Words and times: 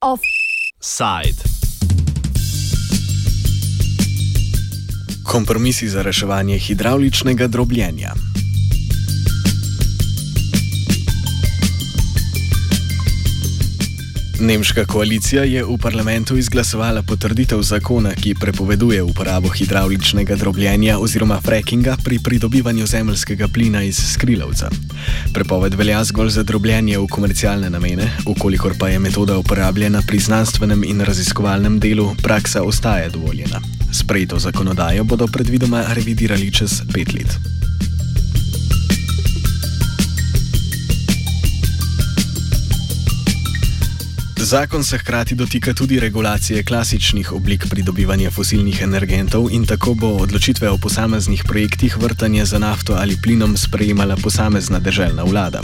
Offside. 0.00 1.42
Kompromisi 5.24 5.88
za 5.88 6.02
reševanje 6.02 6.58
hidravličnega 6.58 7.46
drobljenja. 7.46 8.14
Nemška 14.44 14.84
koalicija 14.84 15.44
je 15.44 15.64
v 15.64 15.76
parlamentu 15.80 16.36
izglasovala 16.36 17.02
potrditev 17.02 17.62
zakona, 17.62 18.10
ki 18.12 18.34
prepoveduje 18.34 19.02
uporabo 19.02 19.48
hidravličnega 19.48 20.36
drobljenja 20.36 20.98
oziroma 20.98 21.38
frackinga 21.40 21.96
pri 22.04 22.18
pridobivanju 22.18 22.86
zemljskega 22.86 23.48
plina 23.48 23.82
iz 23.82 23.96
skrilavca. 24.12 24.68
Prepoved 25.32 25.74
velja 25.74 26.04
zgolj 26.04 26.28
za 26.28 26.42
drobljenje 26.42 26.98
v 26.98 27.06
komercialne 27.10 27.70
namene, 27.70 28.10
ukolikor 28.26 28.76
pa 28.78 28.88
je 28.88 28.98
metoda 28.98 29.38
uporabljena 29.38 30.02
pri 30.06 30.18
znanstvenem 30.18 30.84
in 30.84 31.00
raziskovalnem 31.00 31.80
delu, 31.80 32.12
praksa 32.22 32.62
ostaje 32.62 33.08
dovoljena. 33.08 33.60
Sprejeto 33.92 34.38
zakonodajo 34.38 35.04
bodo 35.04 35.26
predvidoma 35.26 35.84
revidirali 35.94 36.52
čez 36.52 36.82
pet 36.92 37.14
let. 37.14 37.38
Zakon 44.44 44.84
se 44.84 44.98
hkrati 44.98 45.34
dotika 45.34 45.72
tudi 45.74 46.00
regulacije 46.00 46.64
klasičnih 46.64 47.32
oblik 47.32 47.66
pridobivanja 47.70 48.30
fosilnih 48.30 48.82
energentov 48.82 49.48
in 49.50 49.66
tako 49.66 49.94
bo 49.94 50.08
odločitve 50.08 50.70
o 50.70 50.78
posameznih 50.78 51.44
projektih 51.44 51.96
vrtanja 51.96 52.44
za 52.44 52.58
nafto 52.58 52.94
ali 52.94 53.16
plinom 53.22 53.56
sprejemala 53.56 54.16
posamezna 54.16 54.78
državna 54.78 55.22
vlada. 55.22 55.60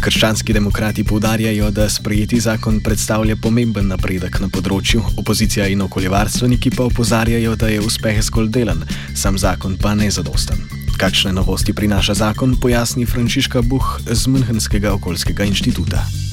Krščanski 0.00 0.52
demokrati 0.52 1.04
poudarjajo, 1.04 1.70
da 1.70 1.88
sprejeti 1.88 2.40
zakon 2.40 2.80
predstavlja 2.80 3.36
pomemben 3.36 3.92
napredek 3.92 4.40
na 4.40 4.48
področju, 4.48 5.04
opozicija 5.16 5.68
in 5.68 5.84
okoljevarstveniki 5.84 6.70
pa 6.70 6.88
opozarjajo, 6.88 7.56
da 7.56 7.68
je 7.68 7.80
uspeh 7.80 8.22
zgolj 8.22 8.48
delen, 8.48 8.84
sam 9.14 9.38
zakon 9.38 9.76
pa 9.76 9.94
ne 9.94 10.10
zadosten. 10.10 10.64
Kakšne 10.96 11.32
novosti 11.32 11.76
prinaša 11.76 12.14
zakon, 12.14 12.56
pojasni 12.56 13.04
Frančiška 13.06 13.62
Buh 13.62 13.98
z 14.08 14.26
Münchenskega 14.32 14.96
okoljskega 14.96 15.44
inštituta. 15.44 16.23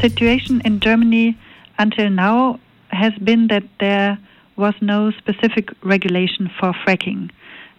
Situation 0.00 0.60
in 0.64 0.80
Germany 0.80 1.36
until 1.78 2.10
now 2.10 2.58
has 2.88 3.12
been 3.22 3.48
that 3.48 3.64
there 3.78 4.18
was 4.56 4.74
no 4.80 5.10
specific 5.12 5.70
regulation 5.82 6.50
for 6.58 6.72
fracking. 6.72 7.30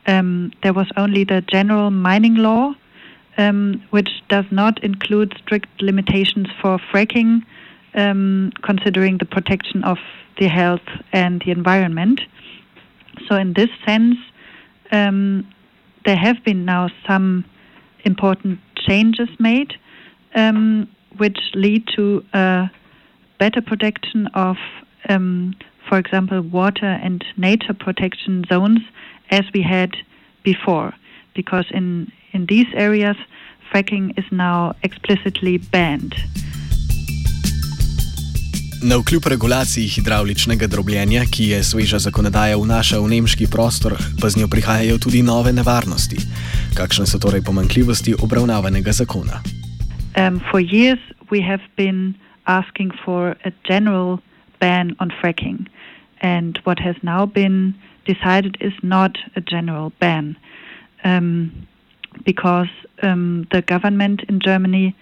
Um, 0.08 0.52
there 0.64 0.74
was 0.74 0.88
only 0.98 1.24
the 1.24 1.42
general 1.42 1.92
mining 1.92 2.36
law, 2.36 2.74
um, 3.38 3.84
which 3.92 4.10
does 4.30 4.46
not 4.52 4.84
include 4.84 5.36
strict 5.44 5.70
limitations 5.82 6.48
for 6.62 6.80
fracking, 6.92 7.44
um, 7.94 8.52
considering 8.64 9.18
the 9.18 9.26
protection 9.26 9.84
of 9.84 9.98
the 10.40 10.48
health 10.48 10.88
and 11.12 11.42
the 11.46 11.52
environment. 11.52 12.22
So, 13.28 13.36
in 13.36 13.54
this 13.54 13.70
sense, 13.86 14.18
um, 14.92 15.48
there 16.06 16.18
have 16.18 16.44
been 16.44 16.66
now 16.66 16.90
some 17.06 17.46
important 18.06 18.60
changes 18.76 19.30
made. 19.40 19.76
Um, 20.34 20.88
which 21.18 21.40
lead 21.54 21.88
to 21.96 22.24
a 22.34 22.70
better 23.40 23.62
protection 23.62 24.28
of, 24.34 24.58
um, 25.10 25.56
for 25.90 25.98
example, 25.98 26.42
water 26.42 27.00
and 27.04 27.24
nature 27.38 27.74
protection 27.74 28.44
zones 28.48 28.82
as 29.30 29.46
we 29.54 29.62
had 29.62 29.92
before. 30.44 30.94
Because 31.34 31.66
in, 31.72 32.12
in 32.34 32.46
these 32.46 32.68
areas, 32.74 33.18
fracking 33.72 34.18
is 34.18 34.26
now 34.32 34.76
explicitly 34.84 35.58
banned. 35.58 36.16
Na 38.84 38.98
vkljub 38.98 39.26
regulaciji 39.26 39.88
hidravličnega 39.88 40.68
drobljenja, 40.68 41.26
ki 41.32 41.44
je 41.48 41.64
sveža 41.64 42.00
zakonodaja 42.00 42.58
vnaša 42.58 43.00
v 43.00 43.10
nemški 43.14 43.48
prostor, 43.48 43.94
pa 44.22 44.30
z 44.30 44.42
njo 44.42 44.48
prihajajo 44.48 44.98
tudi 44.98 45.22
nove 45.22 45.54
nevarnosti. 45.54 46.18
Kakšne 46.74 47.06
so 47.06 47.22
torej 47.22 47.46
pomankljivosti 47.46 48.16
obravnavanega 48.18 48.92
zakona? 48.92 49.42
Um, 50.16 50.42
for 50.52 50.60
years, 50.60 51.00
we 51.30 51.42
have 51.42 51.62
been 51.76 52.16
asking 52.48 52.92
for 53.06 53.36
a 53.46 53.52
general 53.64 54.20
ban 54.60 54.96
on 55.00 55.10
fracking. 55.10 55.68
And 56.22 56.60
what 56.64 56.80
has 56.80 56.96
now 57.02 57.26
been 57.26 57.76
decided 58.06 58.58
is 58.60 58.74
not 58.84 59.18
a 59.36 59.42
general 59.42 59.92
ban 60.00 60.38
um, 61.04 61.68
because 62.26 62.70
um, 63.02 63.48
the 63.52 63.62
government 63.62 64.22
in 64.28 64.40
Germany 64.40 64.96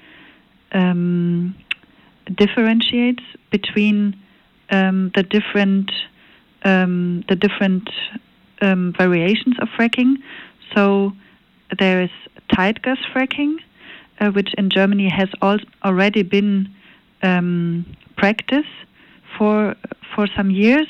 um, 0.71 1.55
differentiates 2.35 3.23
between 3.51 4.15
um, 4.69 5.11
the 5.15 5.23
different 5.23 5.91
um, 6.63 7.23
the 7.29 7.35
different 7.35 7.89
variations 8.61 9.55
of 9.61 9.69
fracking. 9.69 10.15
So 10.75 11.13
there 11.79 12.01
is 12.01 12.09
tight 12.53 12.81
gas 12.81 12.97
fracking, 13.13 13.55
uh, 14.19 14.29
which 14.31 14.53
in 14.57 14.69
Germany 14.69 15.09
has 15.09 15.29
already 15.83 16.23
been 16.23 16.69
um, 17.23 17.85
practice 18.17 18.67
for 19.37 19.75
for 20.15 20.27
some 20.35 20.49
years, 20.51 20.87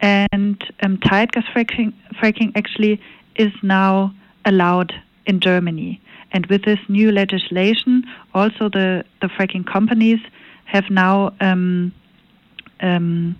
and 0.00 0.62
um, 0.82 0.98
tight 0.98 1.32
gas 1.32 1.44
fracking, 1.54 1.92
fracking 2.20 2.52
actually 2.56 3.00
is 3.36 3.52
now 3.62 4.12
allowed 4.44 4.92
in 5.26 5.40
Germany. 5.40 6.00
And 6.32 6.46
with 6.46 6.64
this 6.64 6.78
new 6.88 7.10
legislation, 7.10 8.04
also 8.34 8.68
the, 8.68 9.04
the 9.22 9.28
fracking 9.28 9.66
companies 9.66 10.18
have 10.64 10.90
now, 10.90 11.32
um, 11.40 11.92
um, 12.80 13.38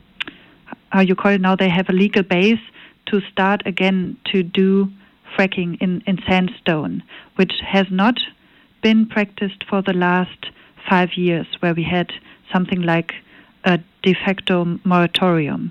how 0.91 1.01
you 1.01 1.15
call 1.15 1.33
it 1.33 1.41
now, 1.41 1.55
they 1.55 1.69
have 1.69 1.89
a 1.89 1.93
legal 1.93 2.23
base 2.23 2.61
to 3.07 3.21
start 3.31 3.63
again 3.67 4.17
to 4.33 4.43
do 4.43 4.89
fracking 5.37 5.77
in, 5.81 6.03
in 6.07 6.19
sandstone, 6.27 7.03
which 7.37 7.53
has 7.67 7.87
not 7.91 8.15
been 8.89 9.05
practiced 9.05 9.63
for 9.69 9.83
the 9.83 9.93
last 9.93 10.41
five 10.89 11.11
years, 11.15 11.47
where 11.61 11.75
we 11.75 11.83
had 11.83 12.11
something 12.51 12.81
like 12.81 13.13
a 13.65 13.79
de 14.03 14.15
facto 14.15 14.57
moratorium. 14.85 15.71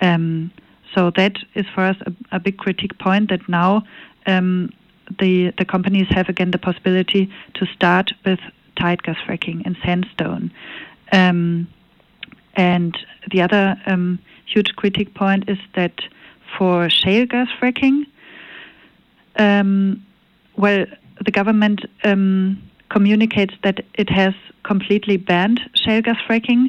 Um, 0.00 0.52
so 0.94 1.10
that 1.16 1.34
is 1.54 1.66
for 1.74 1.82
us 1.90 1.96
a, 2.06 2.12
a 2.36 2.38
big 2.38 2.58
critique 2.58 2.96
point 3.00 3.30
that 3.30 3.48
now 3.48 3.82
um, 4.26 4.70
the 5.18 5.52
the 5.58 5.64
companies 5.64 6.06
have 6.10 6.28
again 6.28 6.52
the 6.52 6.62
possibility 6.68 7.24
to 7.54 7.66
start 7.66 8.12
with 8.24 8.38
tight 8.76 9.02
gas 9.02 9.18
fracking 9.26 9.66
in 9.66 9.76
sandstone. 9.84 10.52
Um, 11.10 11.66
and 12.54 12.92
the 13.32 13.40
other 13.42 13.64
um, 13.86 14.20
huge 14.46 14.70
critique 14.76 15.14
point 15.14 15.42
is 15.48 15.58
that 15.74 15.96
for 16.56 16.88
shale 16.88 17.26
gas 17.26 17.48
fracking, 17.60 18.06
um, 19.46 20.06
well, 20.56 20.86
the 21.24 21.30
government 21.30 21.80
um, 22.04 22.62
communicates 22.88 23.54
that 23.62 23.84
it 23.94 24.10
has 24.10 24.34
completely 24.64 25.16
banned 25.16 25.60
shale 25.74 26.02
gas 26.02 26.18
fracking, 26.28 26.66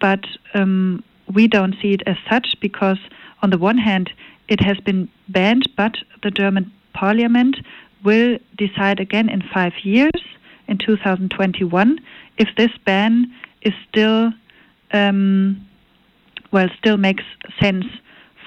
but 0.00 0.24
um, 0.54 1.02
we 1.32 1.48
don't 1.48 1.74
see 1.80 1.92
it 1.92 2.02
as 2.06 2.16
such 2.28 2.54
because, 2.60 2.98
on 3.42 3.50
the 3.50 3.58
one 3.58 3.78
hand, 3.78 4.10
it 4.48 4.60
has 4.60 4.78
been 4.78 5.08
banned, 5.28 5.68
but 5.76 5.96
the 6.22 6.30
German 6.30 6.70
parliament 6.92 7.56
will 8.04 8.38
decide 8.56 9.00
again 9.00 9.28
in 9.28 9.42
five 9.52 9.72
years, 9.82 10.20
in 10.68 10.78
2021, 10.78 11.98
if 12.38 12.48
this 12.56 12.70
ban 12.84 13.32
is 13.62 13.72
still, 13.88 14.32
um, 14.92 15.66
well, 16.52 16.68
still 16.78 16.96
makes 16.96 17.24
sense 17.60 17.84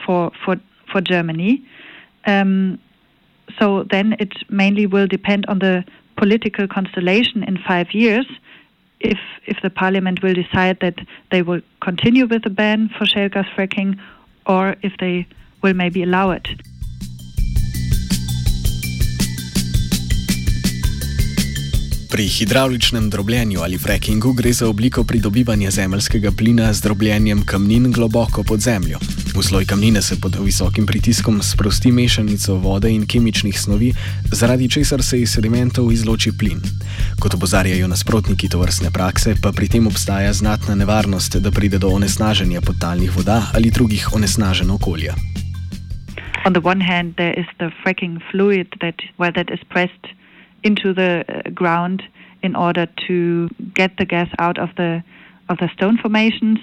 for 0.06 0.32
for 0.44 0.58
for 0.92 1.02
Germany. 1.02 1.64
Um, 2.26 2.80
so 3.60 3.84
then 3.84 4.16
it 4.20 4.34
mainly 4.50 4.86
will 4.86 5.08
depend 5.08 5.46
on 5.48 5.60
the 5.60 5.84
political 6.16 6.68
constellation 6.68 7.44
in 7.44 7.58
five 7.58 7.94
years. 7.94 8.26
If 9.00 9.20
if 9.46 9.58
the 9.62 9.70
parliament 9.70 10.24
will 10.24 10.34
decide 10.34 10.80
that 10.82 11.00
they 11.32 11.42
will 11.42 11.62
continue 11.82 12.26
with 12.26 12.44
the 12.44 12.50
ban 12.50 12.90
for 12.98 13.06
shale 13.06 13.30
gas 13.30 13.48
fracking, 13.56 14.00
or 14.46 14.76
if 14.82 14.94
they 15.00 15.28
will 15.62 15.74
maybe 15.74 16.04
allow 16.04 16.32
it. 16.32 16.48
Pri 22.18 22.28
hidravličnem 22.28 23.10
drobljenju 23.10 23.60
ali 23.62 23.78
frackingu 23.78 24.34
gre 24.34 24.54
za 24.54 24.70
obliko 24.70 25.04
pridobivanja 25.04 25.72
zemljskega 25.72 26.32
plina 26.38 26.74
z 26.74 26.82
drobljenjem 26.82 27.46
kamnin 27.46 27.92
globoko 27.92 28.44
pod 28.44 28.60
zemljo. 28.60 28.98
V 29.36 29.44
sloj 29.44 29.66
kamnine 29.66 30.02
se 30.02 30.22
pod 30.22 30.36
visokim 30.46 30.86
pritiskom 30.86 31.42
sprosti 31.44 31.92
mešanico 31.92 32.56
vode 32.56 32.90
in 32.92 33.06
kemičnih 33.08 33.60
snovi, 33.62 33.94
zaradi 34.32 34.70
česar 34.70 35.04
se 35.04 35.22
iz 35.22 35.30
sedimentov 35.32 35.92
izloči 35.92 36.32
plin. 36.40 36.62
Kot 37.20 37.34
opozarjajo 37.34 37.88
nasprotniki 37.88 38.50
to 38.50 38.60
vrstne 38.60 38.92
prakse, 38.92 39.36
pa 39.42 39.52
pri 39.52 39.70
tem 39.70 39.88
obstaja 39.88 40.34
znatna 40.34 40.76
nevarnost, 40.76 41.38
da 41.38 41.52
pride 41.52 41.78
do 41.78 41.88
onesnaženja 41.88 42.62
podtalnih 42.62 43.16
voda 43.16 43.44
ali 43.54 43.70
drugih 43.72 44.14
onesnažen 44.14 44.72
okolja. 44.72 45.14
on 46.46 46.54
the 46.54 46.62
one 46.62 46.80
hand, 46.80 47.14
there 47.18 47.34
is 47.34 47.46
the 47.60 47.70
fracking 47.84 48.22
fluid 48.32 48.68
that 48.80 48.96
well 49.20 49.32
that 49.36 49.52
is 49.52 49.60
pressed 49.70 50.17
into 50.68 50.94
the 50.94 51.12
uh, 51.28 51.50
ground 51.62 52.04
in 52.44 52.56
order 52.56 52.86
to 53.08 53.50
get 53.74 53.92
the 53.98 54.06
gas 54.06 54.30
out 54.40 54.58
of 54.66 54.70
the 54.76 55.04
of 55.50 55.58
the 55.58 55.70
stone 55.76 55.98
formations. 55.98 56.60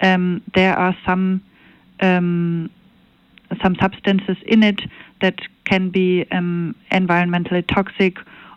Um, 0.00 0.42
there 0.54 0.76
are 0.84 0.94
some 1.06 1.42
um, 2.00 2.70
some 3.62 3.74
substances 3.80 4.36
in 4.46 4.62
it 4.62 4.80
that 5.22 5.38
can 5.64 5.90
be 5.90 6.26
um, 6.30 6.74
environmentally 6.90 7.64
toxic 7.66 8.14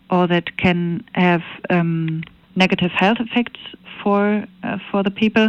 or 0.10 0.28
that 0.28 0.58
can 0.58 1.04
have 1.14 1.44
um, 1.70 2.24
negative 2.56 2.92
health 2.92 3.20
effects 3.20 3.62
for 4.02 4.46
uh, 4.64 4.78
for 4.90 5.04
the 5.04 5.12
people. 5.12 5.48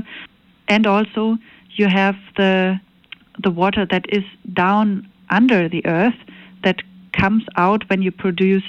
And 0.69 0.87
also, 0.87 1.37
you 1.79 1.89
have 1.89 2.17
the 2.37 2.81
the 3.43 3.51
water 3.51 3.87
that 3.87 4.05
is 4.09 4.25
down 4.53 5.09
under 5.31 5.69
the 5.69 5.85
earth 5.87 6.19
that 6.63 6.83
comes 7.13 7.45
out 7.57 7.89
when 7.91 8.03
you 8.03 8.13
produce 8.13 8.69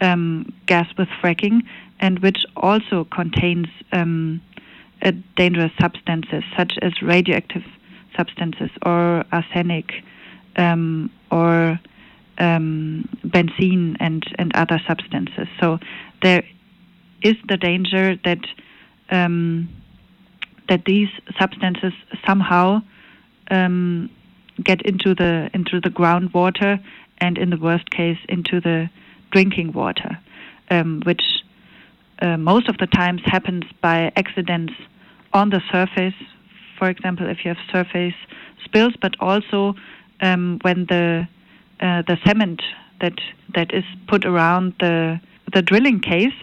um, 0.00 0.52
gas 0.66 0.88
with 0.96 1.08
fracking, 1.22 1.62
and 2.00 2.20
which 2.20 2.44
also 2.56 3.04
contains 3.04 3.66
um, 3.92 4.40
dangerous 5.36 5.72
substances 5.80 6.42
such 6.56 6.74
as 6.82 7.02
radioactive 7.02 7.64
substances 8.16 8.70
or 8.84 9.24
arsenic 9.32 9.92
um, 10.56 11.10
or 11.30 11.78
um, 12.38 13.08
benzene 13.26 13.96
and, 14.00 14.24
and 14.38 14.54
other 14.54 14.80
substances. 14.86 15.48
So 15.60 15.78
there 16.22 16.42
is 17.22 17.36
the 17.48 17.56
danger 17.56 18.16
that 18.24 18.44
um, 19.10 19.68
that 20.68 20.84
these 20.84 21.08
substances 21.38 21.92
somehow 22.26 22.82
um, 23.50 24.10
get 24.62 24.82
into 24.82 25.14
the 25.14 25.50
into 25.54 25.80
the 25.80 25.88
groundwater 25.88 26.82
and 27.18 27.38
in 27.38 27.50
the 27.50 27.56
worst 27.56 27.90
case 27.90 28.18
into 28.28 28.60
the 28.60 28.90
drinking 29.30 29.72
water, 29.72 30.18
um, 30.70 31.02
which 31.04 31.22
uh, 32.20 32.36
most 32.36 32.68
of 32.68 32.78
the 32.78 32.86
times 32.86 33.22
happens 33.24 33.64
by 33.80 34.12
accidents 34.16 34.72
on 35.32 35.50
the 35.50 35.60
surface. 35.70 36.14
For 36.78 36.88
example, 36.88 37.28
if 37.28 37.44
you 37.44 37.54
have 37.54 37.62
surface 37.72 38.14
spills, 38.64 38.94
but 39.00 39.14
also 39.20 39.74
um, 40.20 40.58
when 40.62 40.86
the 40.86 41.28
uh, 41.80 42.02
the 42.02 42.18
cement 42.26 42.62
that 43.00 43.18
that 43.54 43.72
is 43.72 43.84
put 44.08 44.24
around 44.24 44.74
the 44.80 45.20
the 45.52 45.62
drilling 45.62 46.00
case 46.00 46.34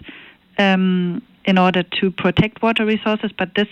um, 0.58 1.22
in 1.44 1.58
order 1.58 1.82
to 1.82 2.10
protect 2.10 2.62
water 2.62 2.84
resources, 2.84 3.30
but 3.36 3.54
this 3.54 3.68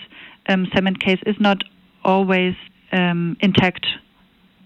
um, 0.47 0.67
cement 0.73 0.99
case 0.99 1.19
is 1.25 1.35
not 1.39 1.63
always 2.03 2.55
um, 2.91 3.35
intact 3.41 3.85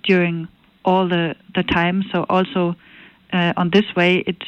during 0.04 0.48
all 0.86 1.08
the, 1.08 1.36
the 1.56 1.64
time. 1.64 2.04
So 2.12 2.26
also 2.30 2.76
uh, 3.32 3.54
on 3.58 3.70
this 3.72 3.86
way, 3.96 4.24
it 4.26 4.44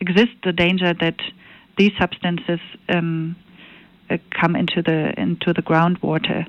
exists 0.00 0.36
the 0.42 0.52
danger 0.52 0.92
that 0.94 1.20
these 1.76 1.92
substances 1.98 2.60
um, 2.88 3.36
uh, 4.10 4.18
come 4.30 4.56
into 4.56 4.82
the 4.82 5.18
into 5.18 5.52
the 5.52 5.62
groundwater, 5.62 6.46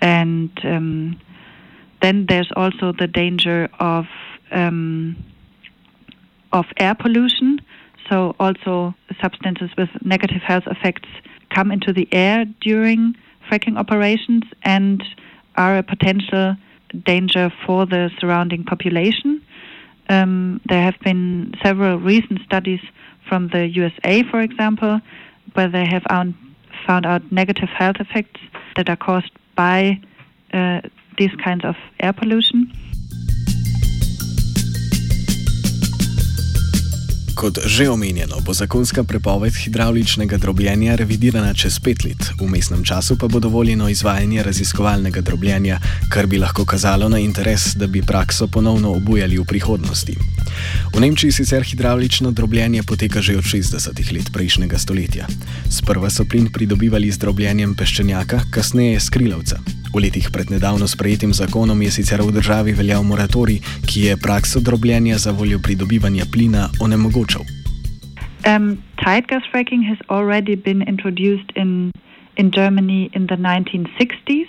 and 0.00 0.50
um, 0.64 1.20
then 2.00 2.26
there's 2.28 2.50
also 2.56 2.92
the 2.92 3.06
danger 3.06 3.68
of 3.78 4.06
um, 4.50 5.16
of 6.52 6.66
air 6.76 6.94
pollution. 6.94 7.60
So 8.10 8.34
also 8.38 8.94
substances 9.20 9.70
with 9.78 9.88
negative 10.04 10.42
health 10.42 10.64
effects 10.66 11.08
come 11.50 11.70
into 11.70 11.92
the 11.92 12.08
air 12.12 12.44
during 12.60 13.14
fracking 13.48 13.78
operations 13.78 14.42
and 14.62 15.02
are 15.56 15.78
a 15.78 15.82
potential 15.82 16.56
danger 17.04 17.52
for 17.64 17.86
the 17.86 18.10
surrounding 18.18 18.64
population. 18.64 19.42
Um, 20.12 20.60
there 20.66 20.82
have 20.82 20.98
been 21.00 21.54
several 21.64 21.98
recent 21.98 22.40
studies 22.44 22.80
from 23.26 23.48
the 23.48 23.66
USA, 23.66 24.22
for 24.30 24.42
example, 24.42 25.00
where 25.54 25.68
they 25.68 25.86
have 25.86 26.02
found, 26.02 26.34
out 27.06 27.22
negative 27.32 27.70
health 27.70 27.96
effects 27.98 28.40
that 28.76 28.90
are 28.90 28.96
caused 28.96 29.30
by 29.56 29.98
uh, 30.52 30.82
these 31.16 31.34
kinds 31.42 31.64
of 31.64 31.76
air 32.00 32.12
pollution. 32.12 32.70
Kot 37.42 37.58
že 37.66 37.90
omenjeno, 37.90 38.38
bo 38.46 38.54
zakonska 38.54 39.02
prepoved 39.02 39.54
hidravličnega 39.64 40.36
drobljenja 40.38 40.94
revidirana 40.94 41.50
čez 41.54 41.80
pet 41.82 42.04
let, 42.06 42.30
v 42.38 42.46
mestnem 42.46 42.84
času 42.86 43.16
pa 43.18 43.26
bo 43.26 43.40
dovoljeno 43.42 43.88
izvajanje 43.90 44.42
raziskovalnega 44.42 45.20
drobljenja, 45.20 45.80
kar 46.08 46.26
bi 46.26 46.38
lahko 46.38 46.62
kazalo 46.64 47.08
na 47.08 47.18
interes, 47.18 47.74
da 47.74 47.86
bi 47.86 48.02
prakso 48.02 48.46
ponovno 48.46 48.94
obujali 48.94 49.38
v 49.38 49.44
prihodnosti. 49.44 50.31
V 50.94 51.00
Nemčiji 51.00 51.32
sicer 51.32 51.62
hidravlično 51.62 52.30
drobljenje 52.30 52.82
poteka 52.82 53.20
že 53.20 53.36
od 53.36 53.44
60 53.44 54.12
let 54.12 54.32
prejšnjega 54.32 54.78
stoletja. 54.78 55.26
Sprva 55.70 56.10
so 56.10 56.24
plin 56.24 56.52
pridobivali 56.52 57.10
z 57.10 57.18
drobljenjem 57.18 57.74
peščenjaka, 57.74 58.40
kasneje 58.50 59.00
skrilavca. 59.00 59.58
V 59.94 60.00
letih 60.00 60.30
pred 60.32 60.50
nedavno 60.50 60.88
sprejetim 60.88 61.32
zakonom 61.32 61.82
je 61.82 61.90
sicer 61.90 62.22
v 62.22 62.32
državi 62.32 62.72
veljal 62.72 63.02
moratorij, 63.04 63.60
ki 63.86 64.00
je 64.08 64.16
prakso 64.16 64.60
drobljenja 64.60 65.18
za 65.18 65.32
voljo 65.32 65.58
pridobivanja 65.58 66.24
plina 66.32 66.70
onemogočal. 66.80 67.44
Um, 68.46 68.82
tight 68.96 69.28
gas 69.28 69.42
fracking 69.52 69.84
has 69.84 69.98
already 70.08 70.56
been 70.56 70.82
introduced 70.82 71.52
in, 71.54 71.92
in 72.36 72.50
Germany 72.50 73.10
in 73.14 73.26
the 73.26 73.36
1960s. 73.36 74.48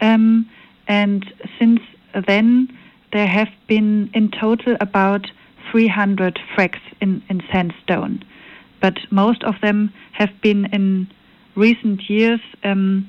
Um, 0.00 0.46
and 0.88 1.24
since 1.58 1.80
then, 2.26 2.68
there 3.12 3.26
have 3.26 3.48
been 3.66 4.10
in 4.14 4.30
total 4.30 4.76
about 4.80 5.26
300 5.70 6.38
fracks 6.54 6.80
in, 7.00 7.22
in 7.28 7.42
sandstone. 7.52 8.24
But 8.80 8.98
most 9.10 9.42
of 9.44 9.54
them 9.62 9.92
have 10.12 10.30
been 10.40 10.66
in 10.66 11.08
recent 11.54 12.08
years 12.08 12.40
um, 12.62 13.08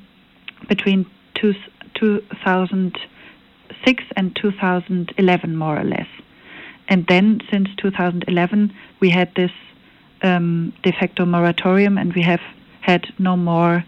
between 0.67 1.05
two, 1.35 1.53
2006 1.95 4.03
and 4.15 4.35
2011, 4.35 5.55
more 5.55 5.79
or 5.79 5.83
less. 5.83 6.07
And 6.89 7.05
then, 7.07 7.41
since 7.51 7.67
2011, 7.77 8.73
we 9.01 9.09
had 9.09 9.33
this 9.35 9.51
um, 10.21 10.73
de 10.83 10.91
facto 10.91 11.25
moratorium, 11.25 11.97
and 11.97 12.13
we 12.13 12.21
have 12.21 12.41
had 12.81 13.07
no 13.19 13.35
more 13.35 13.83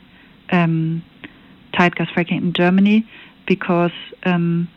um, 0.51 1.03
tight 1.73 1.95
gas 1.95 2.09
fracking 2.09 2.37
in 2.37 2.53
Germany 2.53 3.07
because, 3.47 3.93
um, 4.23 4.67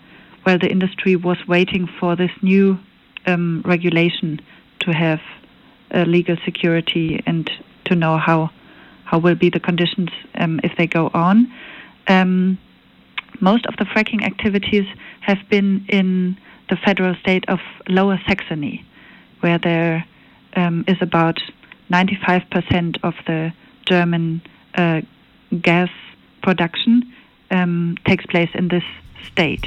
well, 0.44 0.58
the 0.58 0.70
industry 0.70 1.16
was 1.16 1.38
waiting 1.46 1.88
for 2.00 2.16
this 2.16 2.30
new 2.42 2.78
um, 3.26 3.62
regulation 3.64 4.40
to 4.80 4.92
have 4.92 5.20
legal 6.06 6.36
security 6.44 7.22
and 7.26 7.50
to 7.84 7.94
know 7.94 8.16
how 8.16 8.50
how 9.04 9.18
will 9.18 9.34
be 9.34 9.50
the 9.50 9.60
conditions 9.60 10.08
um, 10.36 10.58
if 10.64 10.72
they 10.78 10.86
go 10.86 11.10
on. 11.12 11.52
Um, 12.08 12.58
most 13.40 13.66
of 13.66 13.76
the 13.76 13.84
fracking 13.84 14.24
activities 14.24 14.86
have 15.20 15.38
been 15.50 15.84
in 15.88 16.38
the 16.70 16.76
federal 16.76 17.14
state 17.16 17.44
of 17.48 17.58
Lower 17.88 18.18
Saxony, 18.26 18.86
where 19.40 19.58
there 19.58 20.06
um, 20.56 20.84
is 20.88 20.96
about 21.02 21.40
95% 21.90 22.98
of 23.02 23.14
the 23.26 23.52
German 23.84 24.40
uh, 24.74 25.02
gas 25.60 25.90
production 26.42 27.12
um, 27.50 27.96
takes 28.06 28.24
place 28.24 28.50
in 28.54 28.68
this 28.68 28.84
state. 29.30 29.66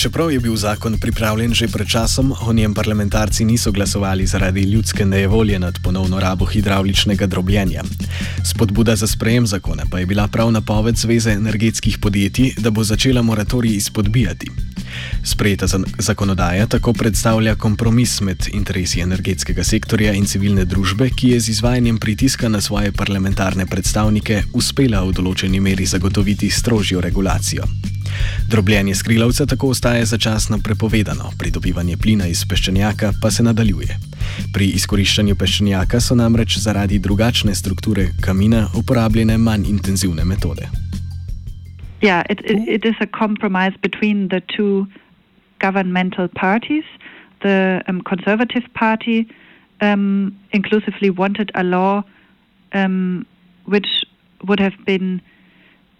Čeprav 0.00 0.30
je 0.32 0.40
bil 0.40 0.56
zakon 0.56 0.94
pripravljen 0.98 1.52
že 1.54 1.66
pred 1.68 1.88
časom, 1.88 2.32
o 2.32 2.52
njem 2.52 2.74
parlamentarci 2.74 3.44
niso 3.44 3.72
glasovali 3.72 4.26
zaradi 4.26 4.60
ljudske 4.60 5.04
nejevolje 5.04 5.58
nad 5.58 5.78
ponovno 5.82 6.20
rabo 6.20 6.44
hidravličnega 6.44 7.26
drobljenja. 7.26 7.82
Spodbuda 8.44 8.96
za 8.96 9.06
sprejem 9.06 9.46
zakona 9.46 9.84
pa 9.90 9.98
je 9.98 10.06
bila 10.06 10.28
prav 10.28 10.52
napoved 10.52 10.96
Zveze 10.96 11.30
energetskih 11.30 11.98
podjetij, 11.98 12.54
da 12.58 12.70
bo 12.70 12.84
začela 12.84 13.22
moratorij 13.22 13.76
izpodbijati. 13.76 14.50
Sprejeta 15.24 15.66
zakonodaja 15.98 16.66
tako 16.66 16.92
predstavlja 16.92 17.54
kompromis 17.54 18.20
med 18.20 18.48
interesi 18.52 19.00
energetskega 19.00 19.64
sektorja 19.64 20.12
in 20.12 20.24
civilne 20.26 20.64
družbe, 20.64 21.10
ki 21.10 21.28
je 21.28 21.40
z 21.40 21.48
izvajanjem 21.48 21.98
pritiska 21.98 22.48
na 22.48 22.60
svoje 22.60 22.92
parlamentarne 22.92 23.66
predstavnike 23.66 24.42
uspela 24.52 25.04
v 25.04 25.12
določeni 25.12 25.60
meri 25.60 25.86
zagotoviti 25.86 26.50
strožjo 26.50 27.00
regulacijo. 27.00 27.68
Drobljenje 28.50 28.94
skrilavca 28.94 29.46
tako 29.46 29.68
ostaje 29.68 30.04
začasno 30.04 30.58
prepovedano, 30.64 31.30
pridobivanje 31.38 31.96
plina 32.02 32.26
iz 32.26 32.44
peščenjaka 32.48 33.12
pa 33.22 33.30
se 33.30 33.42
nadaljuje. 33.42 33.94
Pri 34.54 34.66
izkoriščanju 34.78 35.36
peščenjaka 35.38 36.00
so 36.00 36.16
namreč 36.18 36.56
zaradi 36.58 36.98
drugačne 36.98 37.54
strukture 37.54 38.08
kamina 38.24 38.64
uporabljene 38.80 39.36
manj 39.38 39.68
intenzivne 39.70 40.24
metode. 40.24 40.66
Yeah, 42.02 42.24
it, 42.28 42.40
it, 42.40 42.58
it 42.66 42.84
is 42.84 42.96
a 43.00 43.06
compromise 43.06 43.76
between 43.82 44.28
the 44.28 44.40
two 44.56 44.86
governmental 45.60 46.26
parties. 46.26 46.84
The 47.42 47.82
um, 47.86 48.02
Conservative 48.02 48.66
Party 48.74 49.28
um, 49.80 50.34
inclusively 50.50 51.10
wanted 51.10 51.52
a 51.54 51.62
law 51.62 52.02
um, 52.72 53.24
which 53.66 54.04
would 54.42 54.58
have 54.58 54.74
been 54.84 55.22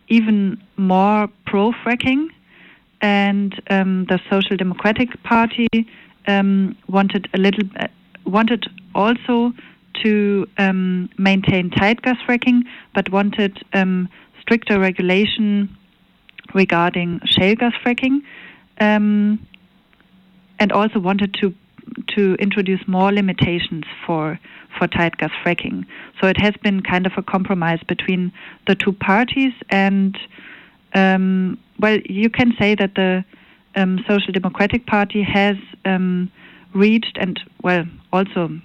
even 0.09 0.59
more 0.77 1.29
pro 1.47 1.71
fracking 1.85 2.27
and 3.01 3.61
um, 3.71 4.07
the 4.07 4.21
Social 4.31 4.57
Democratic 4.57 5.23
Party 5.23 5.69
um, 6.27 6.77
wanted 6.89 7.29
a 7.35 7.39
little 7.39 7.65
uh, 7.79 7.89
wanted 8.25 8.67
also 8.95 9.53
to 10.03 10.47
um, 10.59 11.09
maintain 11.19 11.71
tight 11.71 12.03
gas 12.03 12.17
fracking, 12.27 12.63
but 12.95 13.11
wanted 13.11 13.63
um, 13.73 14.09
stricter 14.41 14.79
regulation 14.79 15.75
regarding 16.55 17.21
shale 17.25 17.55
gas 17.57 17.73
fracking, 17.85 18.23
um, 18.81 19.45
and 20.59 20.73
also 20.73 20.99
wanted 20.99 21.35
to 21.35 21.55
to 22.07 22.35
introduce 22.35 22.87
more 22.87 23.13
limitations 23.13 23.85
for 24.07 24.39
for 24.79 24.87
tight 24.87 25.17
gas 25.17 25.31
fracking. 25.45 25.85
So 26.21 26.29
it 26.29 26.41
has 26.41 26.55
been 26.63 26.83
kind 26.83 27.07
of 27.07 27.13
a 27.17 27.23
compromise 27.23 27.81
between 27.89 28.33
the 28.67 28.75
two 28.75 28.93
parties, 28.93 29.53
and 29.71 30.17
um, 30.95 31.59
well, 31.81 31.99
you 32.05 32.31
can 32.31 32.53
say 32.59 32.75
that 32.75 32.95
the 32.95 33.25
um, 33.75 34.05
Social 34.07 34.33
Democratic 34.33 34.87
Party 34.87 35.23
has 35.23 35.57
um, 35.85 36.31
reached 36.75 37.17
and 37.21 37.41
well 37.63 37.85
also 38.13 38.61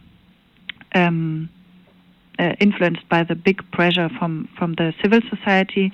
um, 0.93 1.49
uh, 2.39 2.53
influenced 2.59 3.07
by 3.09 3.23
the 3.23 3.35
big 3.35 3.59
pressure 3.71 4.09
from 4.19 4.49
from 4.57 4.73
the 4.73 4.93
civil 5.01 5.21
society. 5.29 5.91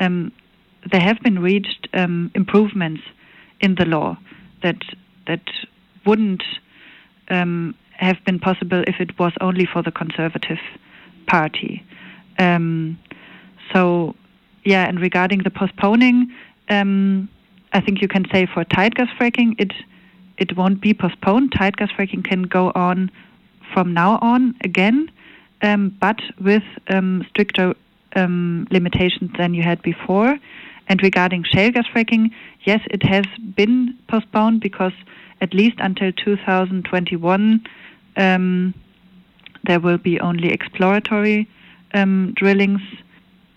Um, 0.00 0.32
there 0.90 1.00
have 1.00 1.20
been 1.20 1.38
reached 1.38 1.88
um, 1.94 2.30
improvements 2.34 3.02
in 3.60 3.76
the 3.76 3.84
law 3.84 4.16
that 4.62 4.82
that 5.26 5.42
wouldn't 6.04 6.42
um, 7.28 7.74
have 7.92 8.16
been 8.26 8.38
possible 8.38 8.82
if 8.86 8.96
it 9.00 9.18
was 9.18 9.32
only 9.40 9.66
for 9.66 9.82
the 9.82 9.92
Conservative 9.92 10.58
Party. 11.26 11.82
So, 13.72 14.14
yeah, 14.64 14.86
and 14.86 15.00
regarding 15.00 15.42
the 15.42 15.50
postponing, 15.50 16.32
um, 16.68 17.28
I 17.72 17.80
think 17.80 18.00
you 18.00 18.08
can 18.08 18.24
say 18.32 18.46
for 18.46 18.64
tight 18.64 18.94
gas 18.94 19.08
fracking, 19.18 19.54
it 19.58 19.72
it 20.36 20.56
won't 20.56 20.80
be 20.80 20.94
postponed. 20.94 21.52
Tight 21.52 21.76
gas 21.76 21.90
fracking 21.90 22.24
can 22.24 22.42
go 22.42 22.72
on 22.74 23.10
from 23.72 23.94
now 23.94 24.18
on 24.20 24.54
again, 24.62 25.10
um, 25.62 25.96
but 26.00 26.20
with 26.40 26.64
um, 26.88 27.24
stricter 27.30 27.74
um, 28.16 28.66
limitations 28.70 29.30
than 29.38 29.54
you 29.54 29.62
had 29.62 29.80
before. 29.82 30.38
And 30.88 31.02
regarding 31.02 31.44
shale 31.44 31.70
gas 31.72 31.86
fracking, 31.86 32.30
yes, 32.64 32.80
it 32.90 33.02
has 33.04 33.24
been 33.54 33.96
postponed 34.08 34.60
because 34.60 34.92
at 35.40 35.54
least 35.54 35.76
until 35.78 36.12
2021, 36.12 37.66
um, 38.16 38.74
there 39.64 39.80
will 39.80 39.98
be 39.98 40.20
only 40.20 40.50
exploratory 40.50 41.48
um, 41.94 42.32
drillings. 42.36 42.82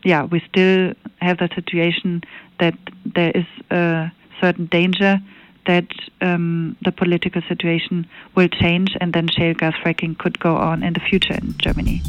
Yeah, 0.07 0.23
we 0.23 0.39
still 0.49 0.93
have 1.19 1.39
the 1.39 1.49
situation 1.53 2.23
that 2.61 2.75
there 3.03 3.31
is 3.35 3.45
a 3.69 4.09
certain 4.39 4.67
danger 4.67 5.19
that 5.65 5.87
um, 6.21 6.77
the 6.81 6.93
political 6.93 7.41
situation 7.41 8.07
will 8.33 8.47
change 8.47 8.95
and 9.01 9.11
then 9.11 9.27
shale 9.27 9.53
gas 9.53 9.73
fracking 9.83 10.17
could 10.17 10.39
go 10.39 10.55
on 10.55 10.81
in 10.81 10.93
the 10.93 11.01
future 11.01 11.33
in 11.33 11.55
Germany. 11.57 12.01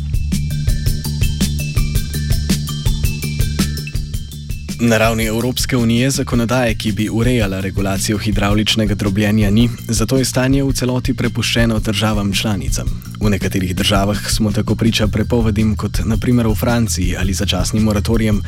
Na 4.81 4.99
ravni 4.99 5.25
Evropske 5.25 5.77
unije 5.77 6.11
zakonodaje, 6.11 6.75
ki 6.75 6.93
bi 6.93 7.09
urejala 7.11 7.61
regulacijo 7.61 8.19
hidravličnega 8.19 8.95
drobljenja, 8.95 9.51
ni, 9.51 9.71
zato 9.89 10.17
je 10.19 10.25
stanje 10.25 10.63
v 10.63 10.73
celoti 10.73 11.15
prepuščeno 11.15 11.79
državam 11.79 12.33
članicam. 12.33 12.87
V 13.21 13.31
nekaterih 13.31 13.75
državah 13.77 14.31
smo 14.31 14.53
tako 14.53 14.75
priča 14.75 15.07
prepovedim, 15.07 15.77
kot 15.77 15.99
naprimer 16.05 16.47
v 16.47 16.55
Franciji 16.55 17.17
ali 17.17 17.35
začasnim 17.35 17.83
moratorijem, 17.83 18.43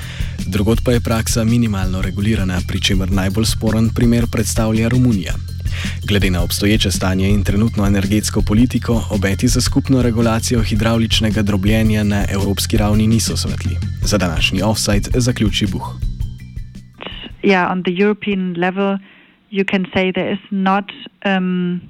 drugot 0.46 0.84
pa 0.84 0.92
je 0.92 1.00
praksa 1.00 1.44
minimalno 1.44 2.02
regulirana, 2.02 2.60
pri 2.68 2.80
čemer 2.80 3.10
najbolj 3.12 3.44
sporen 3.44 3.88
primer 3.88 4.26
predstavlja 4.30 4.88
Romunija. 4.88 5.34
Glede 6.04 6.30
na 6.30 6.42
obstoječe 6.42 6.90
stanje 6.90 7.28
in 7.28 7.44
trenutno 7.44 7.86
energetsko 7.86 8.42
politiko, 8.42 9.04
obeti 9.10 9.48
za 9.48 9.60
skupno 9.60 10.02
regulacijo 10.02 10.62
hidravličnega 10.62 11.42
drobljenja 11.42 12.04
na 12.04 12.24
evropski 12.28 12.76
ravni 12.76 13.06
niso 13.06 13.36
svetli. 13.36 13.76
Za 14.04 14.18
današnji 14.18 14.62
offside 14.62 15.10
zaključi 15.14 15.66
Buh. 15.66 16.09
Yeah, 17.42 17.66
on 17.68 17.82
the 17.82 17.92
European 17.92 18.54
level, 18.54 18.98
you 19.50 19.64
can 19.64 19.86
say 19.94 20.10
there 20.10 20.32
is 20.32 20.38
not 20.50 20.90
um, 21.24 21.82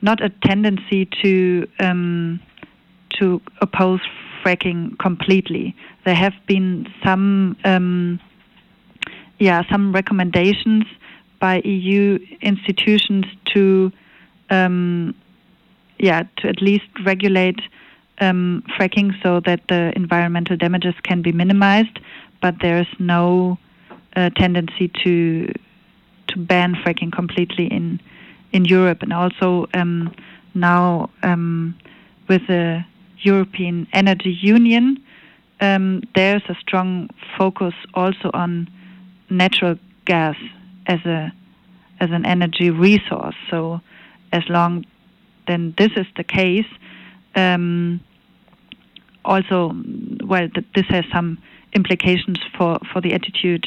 not 0.00 0.22
a 0.22 0.30
tendency 0.44 1.08
to 1.22 1.66
um, 1.78 2.40
to 3.18 3.40
oppose 3.60 4.00
fracking 4.42 4.98
completely. 4.98 5.74
There 6.04 6.14
have 6.14 6.34
been 6.46 6.86
some 7.04 7.56
um, 7.64 8.20
yeah 9.38 9.62
some 9.70 9.92
recommendations 9.92 10.84
by 11.40 11.60
EU 11.64 12.18
institutions 12.40 13.24
to 13.54 13.92
um, 14.50 15.14
yeah 15.98 16.24
to 16.38 16.48
at 16.48 16.62
least 16.62 16.86
regulate 17.04 17.60
um, 18.20 18.62
fracking 18.78 19.10
so 19.22 19.40
that 19.40 19.60
the 19.68 19.92
environmental 19.96 20.56
damages 20.56 20.94
can 21.02 21.22
be 21.22 21.32
minimized, 21.32 21.98
but 22.40 22.54
there 22.60 22.78
is 22.78 22.86
no 22.98 23.58
tendency 24.14 24.90
to 25.04 25.52
to 26.28 26.38
ban 26.38 26.74
fracking 26.74 27.12
completely 27.12 27.66
in 27.66 28.00
in 28.52 28.64
Europe, 28.64 29.02
and 29.02 29.12
also 29.12 29.66
um, 29.74 30.14
now 30.54 31.10
um, 31.22 31.74
with 32.28 32.46
the 32.46 32.84
European 33.18 33.86
Energy 33.92 34.36
Union, 34.40 35.02
um, 35.60 36.02
there's 36.14 36.42
a 36.48 36.54
strong 36.56 37.08
focus 37.38 37.74
also 37.94 38.30
on 38.34 38.68
natural 39.30 39.76
gas 40.04 40.36
as 40.86 41.00
a 41.06 41.32
as 42.00 42.10
an 42.10 42.26
energy 42.26 42.70
resource. 42.70 43.36
So, 43.50 43.80
as 44.32 44.42
long 44.48 44.84
then 45.46 45.74
this 45.76 45.90
is 45.96 46.06
the 46.16 46.24
case, 46.24 46.66
um, 47.34 48.00
also 49.24 49.72
well, 50.24 50.48
th- 50.48 50.66
this 50.74 50.86
has 50.88 51.04
some 51.12 51.38
implications 51.72 52.38
for 52.56 52.78
for 52.92 53.00
the 53.00 53.14
attitude 53.14 53.66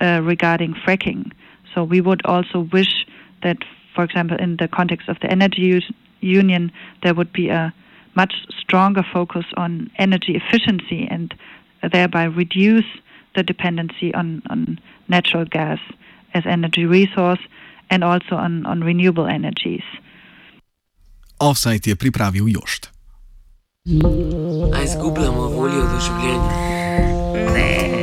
uh, 0.00 0.20
regarding 0.22 0.74
fracking. 0.74 1.32
So 1.74 1.84
we 1.84 2.00
would 2.00 2.24
also 2.24 2.68
wish 2.72 3.06
that, 3.42 3.58
for 3.94 4.04
example, 4.04 4.36
in 4.38 4.56
the 4.56 4.68
context 4.68 5.08
of 5.08 5.18
the 5.20 5.30
energy 5.30 5.82
union, 6.20 6.72
there 7.02 7.14
would 7.14 7.32
be 7.32 7.48
a 7.48 7.72
much 8.14 8.34
stronger 8.62 9.04
focus 9.12 9.44
on 9.56 9.90
energy 9.98 10.34
efficiency 10.36 11.06
and 11.10 11.34
thereby 11.92 12.24
reduce 12.24 12.86
the 13.34 13.42
dependency 13.42 14.14
on, 14.14 14.42
on 14.48 14.80
natural 15.08 15.44
gas 15.44 15.78
as 16.34 16.44
energy 16.46 16.86
resource 16.86 17.40
and 17.90 18.02
also 18.02 18.34
on, 18.34 18.66
on 18.66 18.82
renewable 18.82 19.26
energies. 19.26 19.84
Offsite 21.38 21.86
je 21.86 21.96
pripravil 21.96 22.48
Jošt. 22.48 22.90
A 24.74 24.82
izgubljamo 24.82 25.42
voljo 25.48 25.82
do 25.82 26.00
življenja? 26.00 26.52
Ne. 27.54 27.95